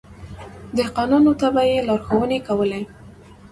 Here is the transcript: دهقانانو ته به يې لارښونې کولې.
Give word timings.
دهقانانو 0.77 1.33
ته 1.39 1.47
به 1.53 1.61
يې 1.71 1.77
لارښونې 1.87 2.39
کولې. 2.47 2.81